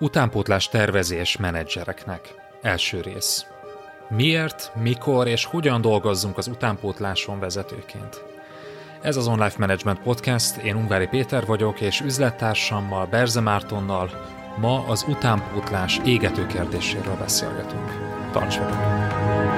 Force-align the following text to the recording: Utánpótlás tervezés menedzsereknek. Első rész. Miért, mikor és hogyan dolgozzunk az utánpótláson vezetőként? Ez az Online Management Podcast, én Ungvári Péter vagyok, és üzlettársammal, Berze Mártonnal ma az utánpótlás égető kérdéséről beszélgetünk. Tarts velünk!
Utánpótlás 0.00 0.68
tervezés 0.68 1.36
menedzsereknek. 1.36 2.34
Első 2.62 3.00
rész. 3.00 3.46
Miért, 4.08 4.72
mikor 4.74 5.26
és 5.26 5.44
hogyan 5.44 5.80
dolgozzunk 5.80 6.38
az 6.38 6.46
utánpótláson 6.46 7.38
vezetőként? 7.38 8.24
Ez 9.02 9.16
az 9.16 9.26
Online 9.26 9.52
Management 9.58 10.00
Podcast, 10.00 10.56
én 10.56 10.76
Ungvári 10.76 11.06
Péter 11.06 11.46
vagyok, 11.46 11.80
és 11.80 12.00
üzlettársammal, 12.00 13.06
Berze 13.06 13.40
Mártonnal 13.40 14.10
ma 14.60 14.84
az 14.86 15.04
utánpótlás 15.08 16.00
égető 16.04 16.46
kérdéséről 16.46 17.16
beszélgetünk. 17.16 17.92
Tarts 18.32 18.58
velünk! 18.58 19.57